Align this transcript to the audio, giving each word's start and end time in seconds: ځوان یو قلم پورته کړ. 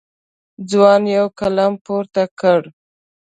ځوان 0.69 1.01
یو 1.17 1.25
قلم 1.39 1.73
پورته 1.85 2.23
کړ. 2.39 2.61